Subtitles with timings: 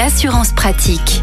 [0.00, 1.22] l'assurance pratique.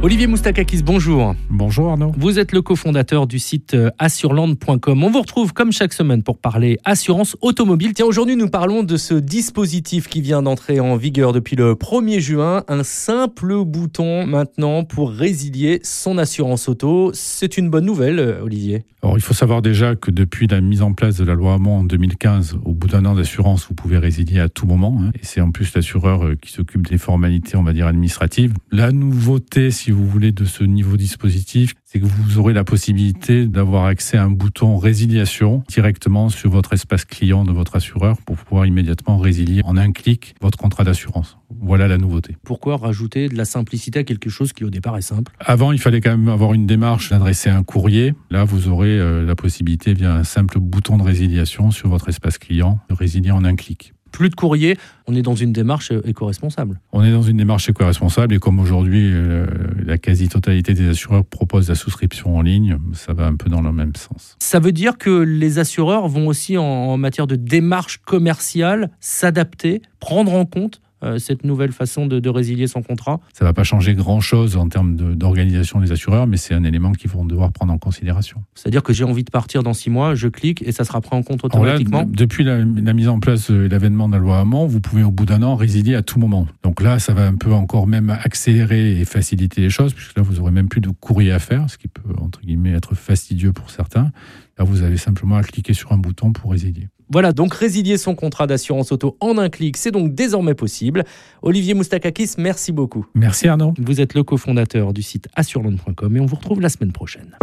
[0.00, 1.34] Olivier Moustakakis, bonjour.
[1.50, 2.12] Bonjour Arnaud.
[2.16, 5.04] Vous êtes le cofondateur du site euh, assureland.com.
[5.04, 7.92] On vous retrouve comme chaque semaine pour parler assurance automobile.
[7.92, 12.20] Tiens, aujourd'hui nous parlons de ce dispositif qui vient d'entrer en vigueur depuis le 1er
[12.20, 12.64] juin.
[12.68, 17.10] Un simple bouton maintenant pour résilier son assurance auto.
[17.12, 18.84] C'est une bonne nouvelle, euh, Olivier.
[19.16, 21.84] Il faut savoir déjà que depuis la mise en place de la loi Hamon en
[21.84, 25.00] 2015, au bout d'un an d'assurance, vous pouvez résilier à tout moment.
[25.02, 25.10] Hein.
[25.14, 28.54] et c'est en plus l'assureur euh, qui s'occupe des formalités, on va dire, administratives.
[28.70, 32.62] La nouveauté, si si vous voulez, de ce niveau dispositif, c'est que vous aurez la
[32.62, 38.18] possibilité d'avoir accès à un bouton résiliation directement sur votre espace client de votre assureur
[38.26, 41.37] pour pouvoir immédiatement résilier en un clic votre contrat d'assurance.
[41.60, 42.36] Voilà la nouveauté.
[42.44, 45.32] Pourquoi rajouter de la simplicité à quelque chose qui au départ est simple?
[45.40, 48.14] Avant, il fallait quand même avoir une démarche d'adresser un courrier.
[48.30, 52.38] Là, vous aurez euh, la possibilité via un simple bouton de résiliation sur votre espace
[52.38, 54.76] client de résilier en un clic plus de courrier.
[55.06, 56.80] On est dans une démarche éco-responsable.
[56.92, 59.46] On est dans une démarche éco-responsable et comme aujourd'hui euh,
[59.84, 63.72] la quasi-totalité des assureurs proposent la souscription en ligne, ça va un peu dans le
[63.72, 64.36] même sens.
[64.38, 70.32] Ça veut dire que les assureurs vont aussi en matière de démarche commerciale s'adapter, prendre
[70.32, 73.94] en compte euh, cette nouvelle façon de, résilier son contrat Ça ne va pas changer
[73.94, 77.78] grand-chose en termes d'organisation des assureurs, mais c'est un élément qu'ils vont devoir prendre en
[77.78, 78.42] considération.
[78.54, 81.16] C'est-à-dire que j'ai envie de partir dans six mois, je clique et ça sera pris
[81.16, 84.80] en compte automatiquement Depuis la, mise en place de l'avènement de la loi Hamon, vous
[84.80, 86.46] pouvez au bout d'un an résilier à tout moment.
[86.62, 90.22] Donc là, ça va un peu encore même accélérer et faciliter les choses, puisque là,
[90.22, 93.52] vous aurez même plus de courrier à faire, ce qui peut, entre guillemets, être fastidieux
[93.52, 94.12] pour certains.
[94.58, 96.88] Là, vous avez simplement à cliquer sur un bouton pour résilier.
[97.10, 101.04] Voilà, donc résilier son contrat d'assurance auto en un clic, c'est donc désormais possible.
[101.42, 103.06] Olivier Moustakakis, merci beaucoup.
[103.14, 103.72] Merci Arnaud.
[103.78, 107.36] Vous êtes le cofondateur du site assureland.com et on vous retrouve la semaine prochaine.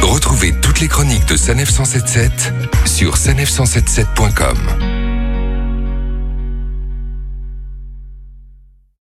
[0.00, 2.52] Retrouvez toutes les chroniques de Sanef 177
[2.86, 4.97] sur sanef177.com.